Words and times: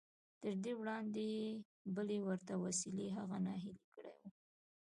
تر 0.41 0.53
دې 0.63 0.71
وړاندې 0.79 1.25
بلې 1.95 2.17
ورته 2.27 2.53
وسیلې 2.65 3.07
هغه 3.17 3.37
ناهیلی 3.45 3.87
کړی 3.93 4.13
و 4.19 4.21